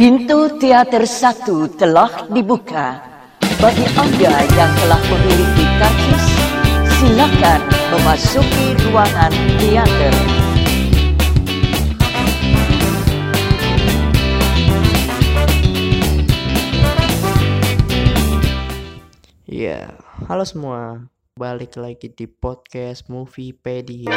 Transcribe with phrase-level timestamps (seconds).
[0.00, 3.04] Pintu teater satu telah dibuka.
[3.60, 6.24] Bagi Anda yang telah memiliki karcis,
[6.96, 7.60] silakan
[7.92, 9.28] memasuki ruangan
[9.60, 10.14] teater.
[19.44, 21.12] Iya, halo semua.
[21.36, 24.16] Balik lagi di podcast Moviepedia.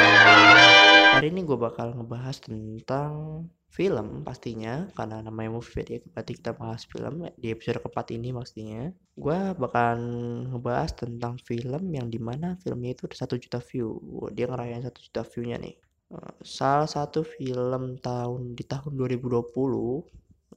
[1.20, 3.44] Hari ini gue bakal ngebahas tentang
[3.74, 8.86] film pastinya karena namanya Moviepedia berarti kita bahas film di episode keempat ini pastinya.
[9.18, 9.98] Gue bakal
[10.46, 13.98] ngebahas tentang film yang di mana filmnya itu satu juta view.
[14.30, 15.74] Dia ngerayain satu juta view-nya nih.
[16.14, 19.42] Eh, Salah satu film tahun di tahun 2020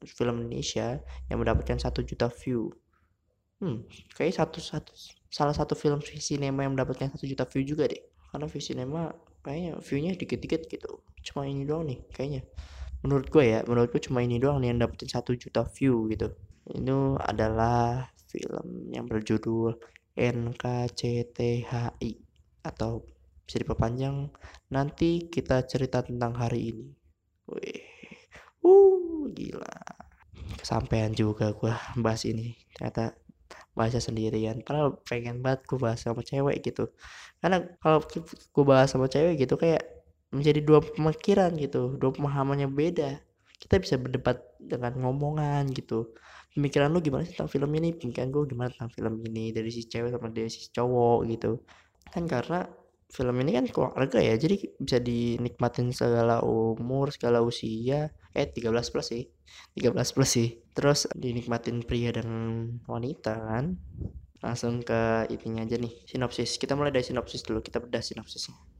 [0.06, 1.02] film Indonesia
[1.34, 2.70] yang mendapatkan satu juta view.
[3.58, 4.94] Hmm, kayak satu satu
[5.34, 8.02] salah satu film cinema yang mendapatkan satu juta view juga deh.
[8.30, 9.10] Karena view cinema
[9.42, 11.02] kayaknya view-nya dikit-dikit gitu.
[11.26, 12.46] Cuma ini doang nih kayaknya.
[13.08, 16.28] Menurut gue ya, menurut gue cuma ini doang nih yang dapetin satu juta view gitu.
[16.68, 19.80] Itu adalah film yang berjudul
[20.20, 22.12] NKCTHI
[22.68, 23.08] atau
[23.48, 24.28] bisa diperpanjang
[24.76, 26.88] nanti kita cerita tentang hari ini.
[27.48, 27.88] Wih,
[28.68, 29.80] uh, gila.
[30.60, 31.72] Kesampean juga gue
[32.04, 32.60] bahas ini.
[32.76, 33.16] Ternyata
[33.78, 36.90] bahasa sendirian padahal pengen banget gue bahas sama cewek gitu
[37.40, 39.97] karena kalau gue bahas sama cewek gitu kayak
[40.38, 43.18] menjadi dua pemikiran gitu dua pemahamannya beda.
[43.58, 46.14] Kita bisa berdebat dengan ngomongan gitu.
[46.54, 47.94] Pemikiran lu gimana sih tentang film ini?
[47.94, 49.50] Pemikiran gue gimana tentang film ini?
[49.50, 51.52] Dari si cewek sama dari si cowok gitu.
[52.14, 52.70] Kan karena
[53.08, 58.14] film ini kan keluarga ya jadi bisa dinikmatin segala umur segala usia.
[58.38, 59.26] Eh 13 plus sih.
[59.74, 60.50] 13 plus sih.
[60.78, 62.30] Terus dinikmatin pria dan
[62.86, 63.78] wanita kan.
[64.42, 66.62] Langsung ke ininya aja nih sinopsis.
[66.62, 67.66] Kita mulai dari sinopsis dulu.
[67.66, 68.77] Kita bedah sinopsisnya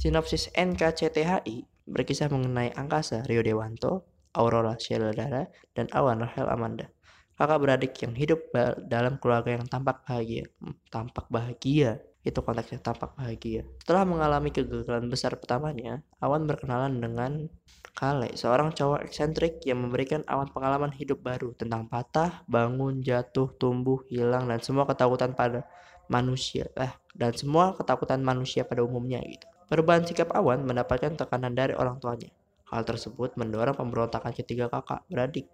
[0.00, 6.88] sinopsis NKCTHI berkisah mengenai angkasa Rio Dewanto Aurora Sheldara dan Awan Rahel Amanda
[7.36, 8.40] kakak beradik yang hidup
[8.88, 15.12] dalam keluarga yang tampak bahagia Hmm, tampak bahagia itu konteksnya tampak bahagia setelah mengalami kegagalan
[15.12, 17.52] besar pertamanya Awan berkenalan dengan
[17.90, 24.00] Kale, seorang cowok eksentrik yang memberikan Awan pengalaman hidup baru tentang patah, bangun, jatuh, tumbuh,
[24.08, 25.66] hilang, dan semua ketakutan pada
[26.06, 26.70] manusia.
[26.78, 29.44] Eh, dan semua ketakutan manusia pada umumnya gitu.
[29.70, 32.26] Perubahan sikap Awan mendapatkan tekanan dari orang tuanya.
[32.74, 35.46] Hal tersebut mendorong pemberontakan ketiga kakak beradik.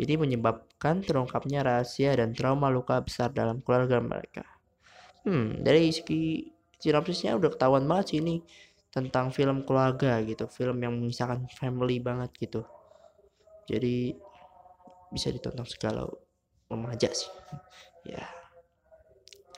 [0.00, 4.48] Ini menyebabkan terungkapnya rahasia dan trauma luka besar dalam keluarga mereka.
[5.28, 6.48] Hmm, dari segi
[6.80, 8.40] sinopsisnya udah ketahuan banget sih ini
[8.88, 12.64] tentang film keluarga gitu, film yang mengisahkan family banget gitu.
[13.68, 14.16] Jadi
[15.12, 16.08] bisa ditonton segala
[16.72, 17.28] remaja sih.
[18.00, 18.39] Ya.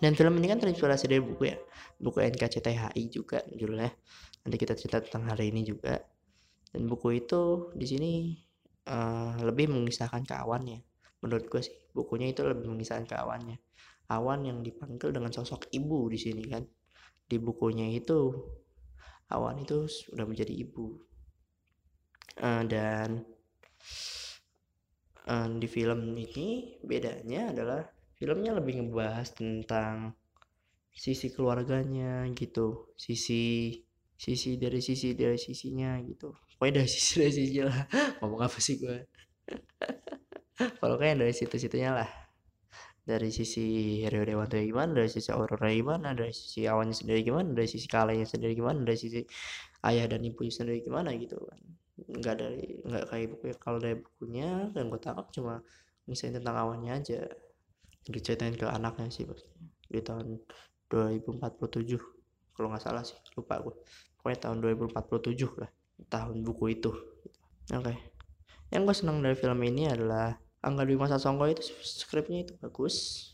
[0.02, 1.56] Dan film ini kan terinspirasi dari buku ya,
[2.02, 3.86] buku NKCTHI juga judulnya.
[4.42, 5.94] Nanti kita cerita tentang hari ini juga.
[6.74, 8.12] Dan buku itu di sini
[8.90, 10.82] eh, lebih mengisahkan ke awannya.
[11.22, 13.62] Menurut gue sih, bukunya itu lebih mengisahkan ke awannya.
[14.10, 16.66] Awan yang dipanggil dengan sosok ibu di sini kan.
[17.22, 18.34] Di bukunya itu
[19.32, 21.00] Awan itu sudah menjadi ibu
[22.40, 23.20] Eh, dan
[25.28, 27.84] eh, di film ini bedanya adalah
[28.22, 30.14] filmnya lebih ngebahas tentang
[30.94, 33.74] sisi keluarganya gitu sisi
[34.14, 36.30] sisi dari sisi dari sisinya gitu.
[36.54, 37.82] Pokoknya dari sisi dari sisi lah.
[38.22, 39.10] Ngomong apa sih gue
[40.78, 42.10] pokoknya dari situ-situnya lah.
[43.02, 47.66] Dari sisi Rio Dewanto gimana dari sisi Aurora gimana dari sisi awannya sendiri gimana dari
[47.66, 49.18] sisi kalanya sendiri gimana dari sisi
[49.82, 51.58] ayah dan ibunya sendiri gimana gitu kan.
[51.98, 55.58] Nggak dari nggak kayak buku kalau dari bukunya yang gue tangkap cuma
[56.06, 57.26] misalnya tentang awannya aja
[58.08, 60.40] diceritain ke anaknya sih pastinya di tahun
[60.90, 63.74] 2047 kalau nggak salah sih lupa gue
[64.18, 65.70] pokoknya tahun 2047 lah
[66.08, 66.90] tahun buku itu.
[67.70, 67.94] Oke.
[68.72, 73.28] Yang gue senang dari film ini adalah Angga Dwi Masa Songko itu skripnya itu bagus.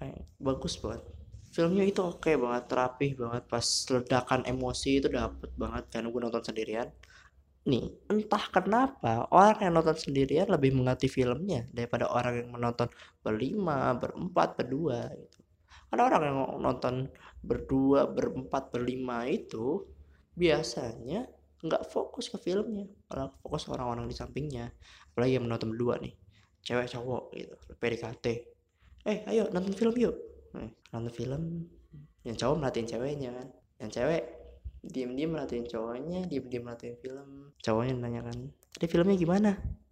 [0.00, 1.02] Kayak bagus banget.
[1.50, 3.42] Filmnya itu oke banget rapih banget.
[3.50, 6.88] Pas ledakan emosi itu dapet banget karena gue nonton sendirian
[7.70, 12.90] nih entah kenapa orang yang nonton sendirian lebih mengerti filmnya daripada orang yang menonton
[13.22, 15.38] berlima berempat berdua gitu.
[15.90, 16.94] Karena orang yang nonton
[17.42, 19.86] berdua berempat berlima itu
[20.34, 21.30] biasanya
[21.62, 24.74] nggak fokus ke filmnya malah fokus orang-orang di sampingnya.
[25.14, 26.14] Apalagi yang menonton berdua nih
[26.60, 28.26] cewek cowok gitu PDKT
[29.08, 30.16] eh ayo nonton film yuk.
[30.56, 31.42] Eh, nonton film
[32.26, 33.48] yang cowok merhatiin ceweknya kan.
[33.80, 34.22] Yang cewek
[34.80, 37.52] diem-diem merhatiin cowoknya diem-diem merhatiin film.
[37.60, 38.36] Cowoknya nanya kan
[38.74, 39.50] tadi filmnya gimana?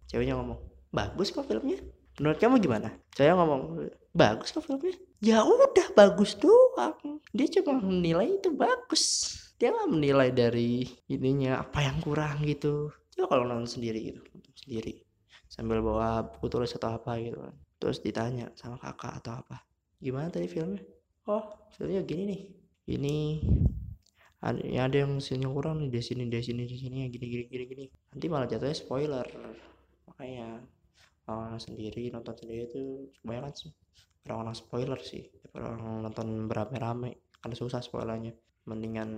[0.09, 0.59] Ceweknya ngomong
[0.89, 1.77] bagus kok filmnya.
[2.19, 2.89] Menurut kamu gimana?
[3.13, 4.97] Saya ngomong bagus kok filmnya.
[5.19, 7.21] Ya udah bagus doang.
[7.31, 9.35] Dia cuma menilai itu bagus.
[9.59, 12.89] Dia nggak menilai dari ininya apa yang kurang gitu.
[13.15, 15.03] Coba kalau nonton sendiri gitu nonton sendiri.
[15.49, 17.55] Sambil bawa buku tulis atau apa gitu kan.
[17.79, 19.69] Terus ditanya sama kakak atau apa
[19.99, 20.79] gimana tadi filmnya?
[21.27, 21.43] Oh
[21.75, 22.41] filmnya gini nih
[22.89, 23.17] ini
[24.39, 27.43] ada, ya ada yang sini kurang nih di sini di sini di sini gini gini
[27.51, 27.85] gini gini.
[28.15, 29.27] Nanti malah jatuhnya spoiler.
[30.07, 30.63] Makanya
[31.27, 33.75] orang sendiri nonton sendiri itu kebanyakan
[34.29, 37.11] orang-orang spoiler sih orang nonton beramai-ramai.
[37.39, 38.31] Karena susah spoilernya.
[38.63, 39.09] Mendingan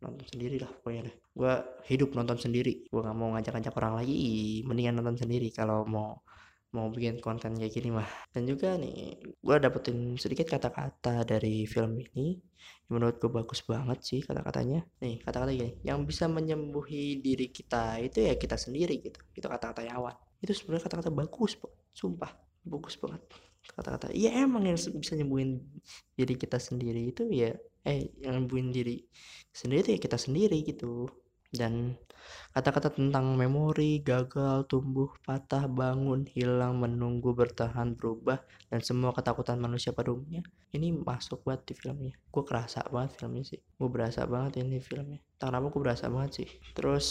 [0.00, 1.16] nonton sendiri lah pokoknya deh.
[1.36, 1.54] Gue
[1.92, 2.88] hidup nonton sendiri.
[2.88, 4.16] Gue nggak mau ngajak-ngajak orang lagi.
[4.64, 6.24] Mendingan nonton sendiri kalau mau
[6.70, 8.06] mau bikin konten kayak gini mah.
[8.30, 12.38] Dan juga nih gue dapetin sedikit kata-kata dari film ini
[12.86, 14.86] yang menurut gue bagus banget sih kata-katanya.
[15.02, 19.18] Nih kata-kata gini yang bisa menyembuhi diri kita itu ya kita sendiri gitu.
[19.34, 20.14] Itu kata-kata Yawan.
[20.38, 21.74] Itu sebenarnya kata-kata bagus po.
[21.90, 22.30] sumpah
[22.62, 23.22] bagus banget.
[23.66, 25.58] Kata-kata iya emang yang bisa nyembuhin
[26.14, 27.50] diri kita sendiri itu ya
[27.84, 29.00] eh yang nyembuhin diri
[29.50, 31.08] sendiri itu ya kita sendiri gitu
[31.50, 31.98] dan
[32.54, 38.38] kata-kata tentang memori, gagal, tumbuh, patah, bangun, hilang, menunggu, bertahan, berubah,
[38.70, 42.14] dan semua ketakutan manusia pada umumnya ini masuk banget di filmnya.
[42.30, 43.58] Gue kerasa banget filmnya sih.
[43.58, 45.18] Gue berasa banget ini filmnya.
[45.34, 46.48] Tak kenapa gue berasa banget sih.
[46.78, 47.06] Terus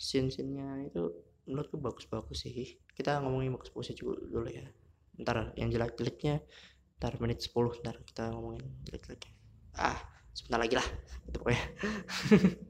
[0.00, 1.12] scene-scene-nya itu
[1.44, 2.80] menurut gue bagus-bagus sih.
[2.96, 4.64] Kita ngomongin bagus-bagus dulu ya.
[5.20, 6.40] Ntar yang jelek-jeleknya
[6.98, 9.32] ntar menit 10 ntar kita ngomongin jelek-jeleknya.
[9.76, 10.00] Ah
[10.38, 10.86] sebentar lagi lah
[11.26, 11.64] itu pokoknya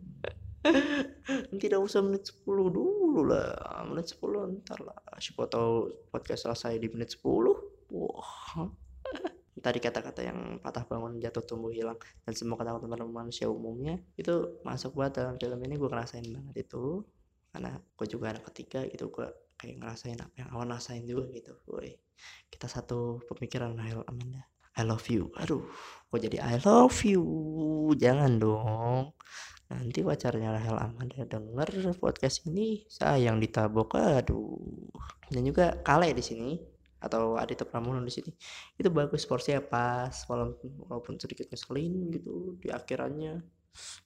[1.62, 3.84] tidak usah menit 10 dulu lah.
[3.88, 4.98] Menit 10 ntar lah.
[5.18, 7.24] Siapa tahu podcast selesai di menit 10
[7.94, 8.68] wah.
[9.64, 11.98] Tadi kata-kata yang patah bangun jatuh tumbuh hilang.
[12.22, 15.74] Dan semua kata-kata manusia umumnya itu masuk buat dalam film ini.
[15.74, 17.02] Gue ngerasain banget itu.
[17.50, 19.10] Karena gue juga anak ketiga gitu.
[19.10, 19.26] Gue
[19.58, 21.58] kayak ngerasain apa yang awan rasain juga gitu.
[21.66, 21.98] Woi.
[22.46, 24.46] Kita satu pemikiran Rahel Amanda
[24.78, 25.34] I love you.
[25.42, 25.66] Aduh.
[26.06, 27.26] Kok jadi I love you.
[27.98, 29.18] Jangan dong
[29.68, 34.56] nanti pacarnya Rahel Amanda denger podcast ini sayang ditabok aduh.
[35.28, 36.56] Dan juga Kale di sini
[36.98, 38.32] atau Adita Pramono di sini.
[38.74, 43.44] Itu bagus porsinya pas walaupun, walaupun sedikit ngeselin gitu di akhirannya.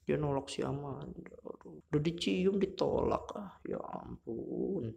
[0.05, 1.79] Dia nolak si Amanda aduh.
[1.89, 3.57] Udah dicium ditolak ah.
[3.63, 4.93] Ya ampun.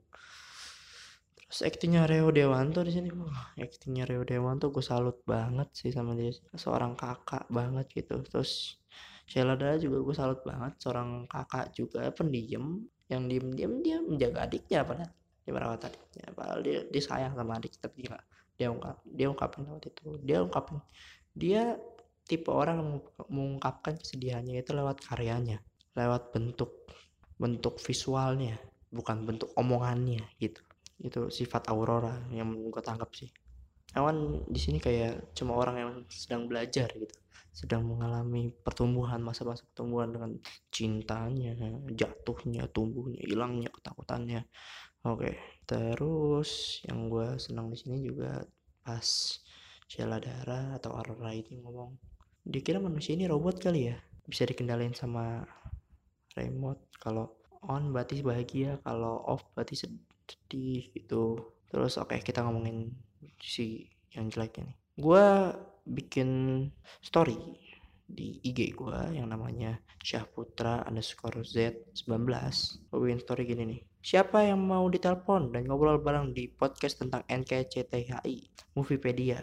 [1.47, 3.09] Terus aktingnya Rio Dewanto di sini.
[3.15, 6.35] Wah aktingnya Rio Dewanto gue salut banget sih sama dia.
[6.59, 8.19] Seorang kakak banget gitu.
[8.27, 8.83] Terus
[9.27, 12.79] Sheila juga gue salut banget seorang kakak juga pendiam
[13.11, 15.11] yang diem-diem dia menjaga adiknya padahal
[15.43, 16.25] dia merawat adiknya.
[16.35, 18.19] Padahal dia, dia sayang sama adik tapi dia
[18.57, 20.07] dia ungkap dia ungkapin waktu itu.
[20.23, 20.79] Dia ungkapin
[21.35, 21.75] dia
[22.27, 22.91] tipe orang yang
[23.31, 25.63] mengungkapkan kesedihannya itu lewat karyanya
[25.95, 26.91] lewat bentuk
[27.39, 28.59] bentuk visualnya
[28.95, 30.63] bukan bentuk omongannya gitu.
[31.03, 33.31] Itu sifat Aurora yang gue tangkap sih.
[33.99, 37.26] Awan di sini kayak cuma orang yang sedang belajar gitu
[37.57, 40.37] sedang mengalami pertumbuhan masa-masa pertumbuhan dengan
[40.69, 41.57] cintanya
[41.89, 44.45] jatuhnya tumbuhnya hilangnya ketakutannya.
[45.09, 48.45] Oke terus yang gue senang di sini juga
[48.85, 49.09] pas
[49.89, 51.97] Sheila Dara atau Aurora ini ngomong
[52.45, 53.97] dikira manusia ini robot kali ya?
[54.29, 55.41] Bisa dikendalin sama
[56.37, 56.93] remote.
[57.01, 61.41] Kalau on berarti bahagia kalau off berarti sedih gitu.
[61.73, 62.93] Terus oke okay, kita ngomongin
[63.41, 64.79] si yang jeleknya nih.
[65.01, 65.25] Gue
[65.87, 66.29] bikin
[67.01, 67.39] story
[68.07, 72.07] di IG gue yang namanya Syahputra underscore Z19
[72.91, 77.27] gue bikin story gini nih siapa yang mau ditelepon dan ngobrol bareng di podcast tentang
[77.27, 78.37] NKCTHI
[78.79, 79.43] Moviepedia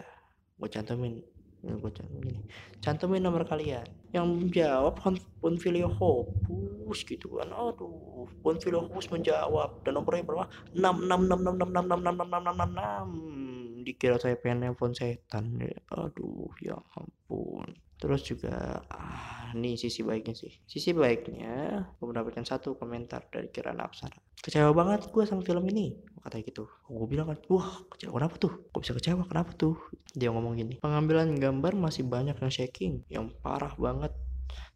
[0.56, 1.20] gue cantumin
[1.64, 2.44] gue cantumin
[2.80, 5.00] cantumin nomor kalian yang menjawab
[5.40, 14.40] Ponfilio Hopus gitu kan aduh pun video Hopus menjawab dan nomornya berapa 66666666666 dikira saya
[14.40, 15.76] pengen nelfon setan ya.
[15.92, 17.68] Aduh ya ampun.
[18.00, 20.52] Terus juga ah, nih sisi baiknya sih.
[20.64, 25.96] Sisi baiknya gue mendapatkan satu komentar dari Kirana Apsara kecewa banget gue sama film ini
[26.20, 26.68] kata gitu.
[26.84, 28.52] Gue bilang kan wah kecewa kenapa tuh?
[28.68, 29.24] Kok bisa kecewa?
[29.24, 29.80] Kenapa tuh?
[30.12, 34.12] Dia ngomong gini pengambilan gambar masih banyak yang shaking yang parah banget.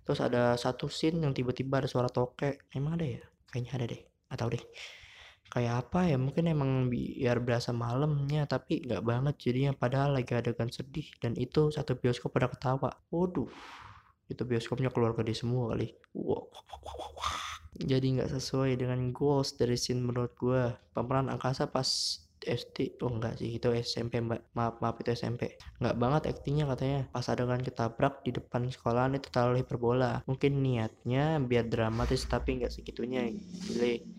[0.09, 3.23] Terus ada satu scene yang tiba-tiba ada suara tokek emang ada ya?
[3.53, 4.03] Kayaknya ada deh.
[4.33, 4.65] Atau deh
[5.49, 10.69] kayak apa ya mungkin emang biar berasa malamnya tapi nggak banget jadinya padahal lagi adegan
[10.69, 12.93] sedih dan itu satu bioskop pada ketawa.
[13.09, 13.49] Waduh
[14.29, 15.97] itu bioskopnya keluar gede semua kali.
[16.13, 16.53] Wow.
[17.79, 21.87] jadi nggak sesuai dengan goals dari scene menurut gue pemeran angkasa pas
[22.39, 24.55] SD oh enggak sih itu SMP mbak.
[24.55, 27.01] Maaf maaf itu SMP nggak banget aktingnya katanya.
[27.11, 30.23] Pas adegan ketabrak di depan sekolahan itu terlalu hiperbola.
[30.29, 33.27] Mungkin niatnya biar dramatis tapi nggak segitunya.
[33.33, 34.18] Gile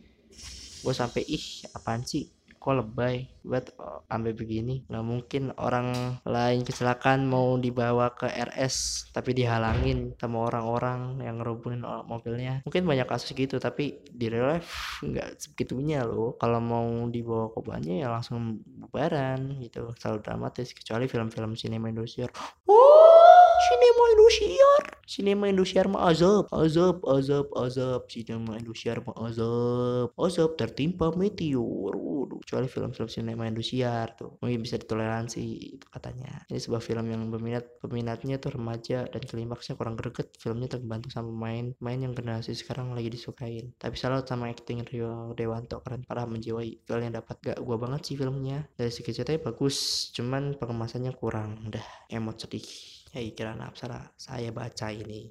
[0.83, 2.25] gue sampai ih apaan sih
[2.59, 4.83] kok lebay buat oh, ambil begini.
[4.91, 11.81] Nggak mungkin orang lain kecelakaan mau dibawa ke RS tapi dihalangin sama orang-orang yang ngerubuhin
[12.05, 12.61] mobilnya.
[12.67, 16.35] Mungkin banyak kasus gitu tapi di real life nggak segitunya loh.
[16.35, 19.95] Kalau mau dibawa korbannya ya langsung bubaran gitu.
[19.97, 22.27] Selalu dramatis kecuali film-film sinema Indonesia
[22.67, 23.19] oh
[23.59, 24.83] sinema Indosiar?
[25.09, 28.01] Sinema Indosiar mah azab azab azab azab.
[28.07, 31.93] Sinema Indosiar mah azab azab tertimpa meteor.
[31.97, 34.41] Waduh kecuali film-film sinema Indosiar tuh.
[34.41, 35.45] Mungkin bisa ditoleransi
[35.77, 36.41] itu katanya.
[36.49, 40.33] Ini sebuah film yang berminat peminatnya tuh remaja dan klimaksnya kurang greget.
[40.41, 43.69] Filmnya terbantu sama main main yang generasi sekarang lagi disukain.
[43.77, 46.89] Tapi salut sama acting Rio Dewanto keren parah menjiwai.
[46.89, 48.65] Yang dapat gak gua banget sih filmnya.
[48.73, 51.69] Dari segi ceritanya bagus cuman pengemasannya kurang.
[51.69, 52.65] Udah emot sedih
[53.13, 55.29] ya kira Apsara saya baca ini.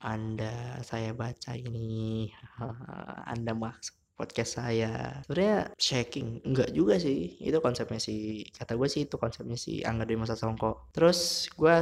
[0.00, 2.32] Anda saya baca ini.
[3.36, 5.22] Anda maksud podcast saya.
[5.22, 7.38] Sebenarnya shaking enggak juga sih.
[7.38, 10.90] Itu konsepnya si kata gue sih itu konsepnya si Angga Dwi Masa Songko.
[10.90, 11.74] Terus gue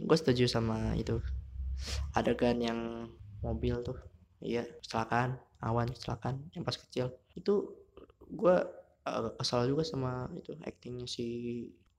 [0.00, 1.20] gue setuju sama itu.
[2.16, 2.80] Adegan yang
[3.44, 4.00] mobil tuh
[4.40, 7.12] iya kecelakaan awan kecelakaan yang pas kecil.
[7.36, 7.76] Itu
[8.24, 8.56] gue
[9.04, 11.26] uh, kesal juga sama itu actingnya si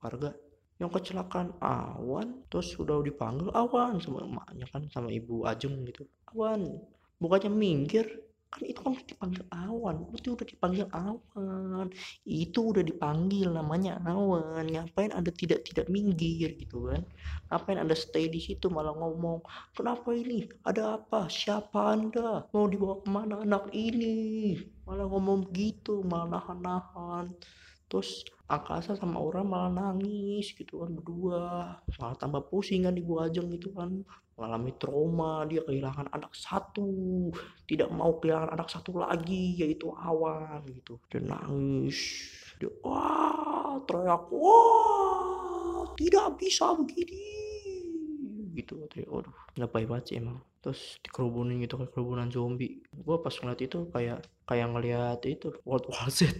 [0.01, 0.34] warga.
[0.81, 4.01] Yang kecelakaan awan terus udah dipanggil awan.
[4.01, 6.10] Sama emaknya kan sama ibu Ajeng gitu.
[6.34, 6.81] Awan
[7.22, 11.88] bukannya minggir kan itu kan dipanggil awan itu udah dipanggil awan.
[12.24, 14.72] Itu udah dipanggil namanya awan.
[14.72, 17.04] Ngapain anda tidak tidak minggir gitu kan?
[17.51, 19.44] Ngapain anda stay di situ malah ngomong
[19.75, 20.48] kenapa ini?
[20.63, 21.27] Ada apa?
[21.27, 22.48] Siapa anda?
[22.56, 24.56] Mau dibawa ke mana anak ini?
[24.88, 27.36] Malah ngomong gitu malah nahan-nahan.
[27.88, 31.84] Terus Angkasa sama orang malah nangis gitu kan berdua.
[32.00, 37.34] Malah tambah pusing kan ibu Ajeng gitu kan mengalami trauma dia kehilangan anak satu
[37.65, 41.01] tidak mau kehilangan anak satu lagi yaitu Awan gitu.
[41.10, 42.00] Dia nangis
[42.62, 47.25] dia wah teriak wah tidak bisa begini
[48.53, 49.10] gitu katanya.
[49.10, 50.38] Waduh lebay banget sih emang.
[50.62, 52.86] Terus dikerubunin gitu kayak kerubunan zombie.
[52.94, 56.29] Gua pas ngeliat itu kayak kayak ngeliat itu World War Z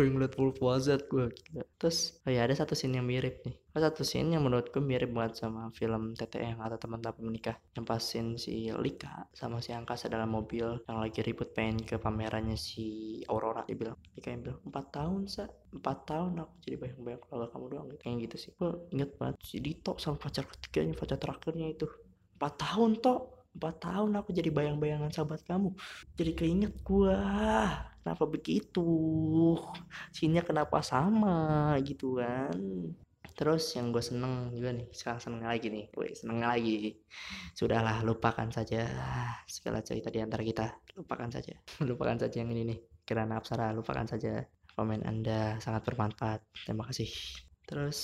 [0.00, 0.32] gue ngeliat
[0.64, 1.28] War Z gue
[1.76, 3.52] terus oh ya ada satu scene yang mirip nih.
[3.76, 7.60] Ada satu scene yang menurut gue mirip banget sama film TTM atau teman-teman menikah.
[7.76, 12.00] Yang pas scene si Lika sama si Angkasa dalam mobil yang lagi ribut pengen ke
[12.00, 14.00] pamerannya si Aurora dia bilang.
[14.16, 15.44] Lika yang bilang empat tahun sa.
[15.68, 18.00] Empat tahun aku jadi bayang-bayang keluarga kamu doang gitu.
[18.00, 18.50] Kayak gitu sih.
[18.56, 21.84] Gue inget banget si Dito sama pacar ketiganya pacar terakhirnya itu.
[22.40, 25.74] Empat tahun toh empat tahun aku jadi bayang-bayangan sahabat kamu.
[26.14, 27.18] Jadi keinget gua
[28.00, 28.88] kenapa begitu?
[30.10, 31.76] Sininya kenapa sama?
[31.84, 32.56] Gitu kan.
[33.40, 35.88] Terus yang gue seneng juga nih sekarang seneng lagi nih.
[35.96, 37.00] Gue seneng lagi.
[37.56, 38.84] Sudahlah lupakan saja
[39.48, 40.66] segala cerita di antara kita.
[40.96, 41.56] Lupakan saja.
[41.88, 42.78] Lupakan saja yang ini nih.
[43.04, 44.44] Kira Apsara lupakan saja.
[44.76, 46.44] Komen anda sangat bermanfaat.
[46.68, 47.08] Terima kasih.
[47.64, 47.98] Terus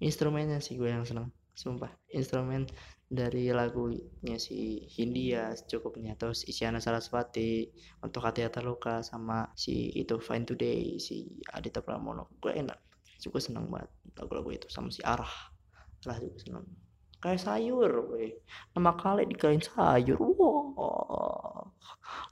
[0.00, 1.28] instrumennya sih gue yang seneng.
[1.52, 2.64] Sumpah instrumen
[3.08, 7.64] dari lagunya si Hindia cukupnya terus Isyana Saraswati
[8.04, 11.24] untuk hati terluka sama si itu Fine Today si
[11.56, 12.28] Adita Pramono.
[12.36, 12.76] Gue enak
[13.16, 13.88] juga seneng banget
[14.20, 15.32] lagu-lagu itu sama si Arah.
[16.04, 16.68] Arah juga seneng.
[17.18, 18.44] Kayak sayur gue
[18.76, 21.64] nama kali dikain sayur wah.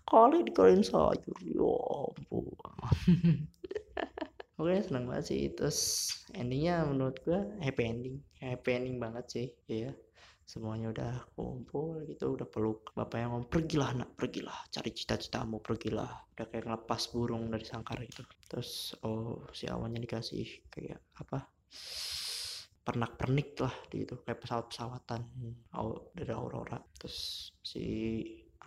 [0.05, 1.73] Kali dikain sayur ya
[2.05, 2.53] ampun.
[4.61, 5.43] Oke seneng banget sih.
[5.57, 8.21] Terus endingnya menurut gue happy ending.
[8.45, 9.97] Happy ending banget sih iya
[10.47, 16.23] semuanya udah kumpul gitu udah peluk bapak yang ngomong pergilah nak pergilah cari cita-citamu pergilah.
[16.39, 21.51] Udah kayak ngelepas burung dari sangkar itu terus oh si awannya dikasih kayak apa
[22.87, 25.23] pernak pernik lah di itu kayak pesawat pesawatan
[25.75, 26.79] oh, dari Aurora.
[26.95, 27.85] Terus si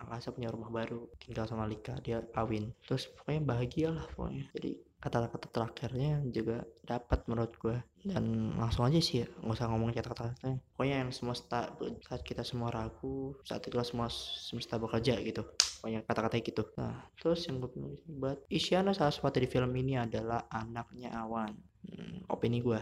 [0.00, 2.72] Angkasa punya rumah baru tinggal sama Lika dia kawin.
[2.88, 4.48] Terus pokoknya bahagia lah pokoknya.
[4.56, 9.96] Jadi kata-kata terakhirnya juga dapat menurut gue dan langsung aja sih ya nggak usah ngomongin
[9.96, 10.36] kata-kata.
[10.76, 11.72] Pokoknya yang semesta
[12.04, 15.44] saat kita semua ragu saat itulah semua semesta bekerja gitu.
[15.80, 16.62] Pokoknya kata-kata gitu.
[16.76, 17.72] Nah terus yang gue
[18.04, 21.56] buat Isyana Saraswati di film ini adalah anaknya Awan.
[21.80, 22.80] Hmm, opini gue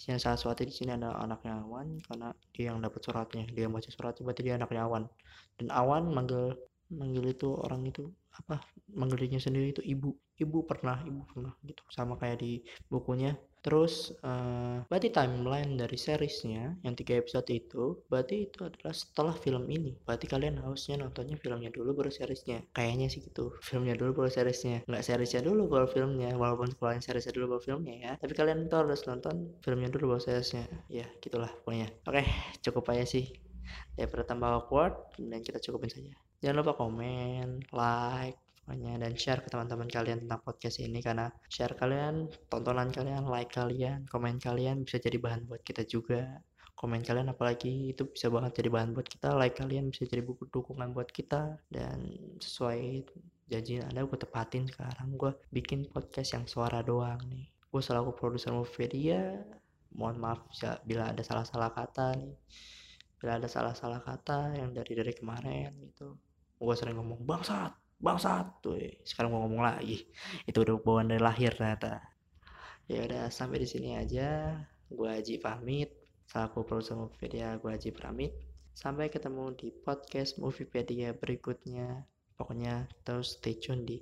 [0.00, 3.44] Isyana Saraswati di sini adalah anaknya Awan karena dia yang dapat suratnya.
[3.52, 5.04] Dia baca suratnya berarti dia anaknya Awan
[5.60, 6.56] dan Awan manggil
[6.90, 8.64] manggil itu orang itu apa
[8.96, 10.10] manggil dirinya sendiri itu ibu.
[10.40, 11.84] Ibu pernah ibu pernah gitu.
[11.92, 13.36] Sama kayak di bukunya.
[13.60, 19.68] Terus uh, berarti timeline dari seriesnya yang tiga episode itu berarti itu adalah setelah film
[19.68, 19.92] ini.
[20.00, 22.64] Berarti kalian harusnya nontonnya filmnya dulu baru seriesnya.
[22.72, 23.52] Kayaknya sih gitu.
[23.60, 24.80] Filmnya dulu baru seriesnya.
[24.88, 26.32] Nggak seriesnya dulu baru filmnya.
[26.40, 28.12] Walaupun kalian seriesnya dulu baru filmnya ya.
[28.16, 30.64] Tapi kalian tuh harus nonton filmnya dulu baru seriesnya.
[30.88, 31.92] Ya gitulah pokoknya.
[32.08, 32.24] Oke
[32.64, 33.49] cukup aja sih
[33.94, 36.12] daripada tambah awkward dan kita cukupin saja.
[36.40, 41.74] Jangan lupa komen like pokoknya dan share ke teman-teman kalian tentang podcast ini karena share
[41.74, 46.40] kalian tontonan kalian like kalian komen kalian bisa jadi bahan buat kita juga.
[46.78, 49.36] Komen kalian apalagi itu bisa banget jadi bahan buat kita.
[49.36, 51.60] Like kalian bisa jadi buku dukungan buat kita.
[51.68, 52.08] Dan
[52.40, 53.04] sesuai
[53.52, 55.12] janji anda gue tepatin sekarang.
[55.12, 57.52] Gue bikin podcast yang suara doang nih.
[57.68, 59.44] Gue selaku produser Movedia
[59.94, 62.34] mohon maaf ya bila ada salah-salah kata nih
[63.20, 66.16] bila ada salah-salah kata yang dari dari kemarin gitu.
[66.56, 70.08] Gue sering ngomong bangsat bangsat tuh sekarang mau ngomong lagi.
[70.48, 72.00] Itu udah bawaan dari lahir ternyata.
[72.88, 74.56] Ya udah sampai di sini aja.
[74.88, 75.92] Gue Haji pamit.
[76.26, 78.32] Selaku produser Moviepedia gue Haji pamit.
[78.72, 82.08] Sampai ketemu di podcast Moviepedia berikutnya.
[82.34, 84.00] Pokoknya terus stay tune di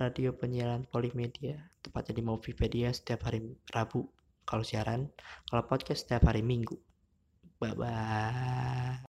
[0.00, 4.08] radio penyiaran Polimedia tepatnya di Moviepedia setiap hari Rabu.
[4.48, 5.12] Kalau siaran
[5.46, 6.93] kalau podcast setiap hari Minggu
[7.60, 8.98] bye bye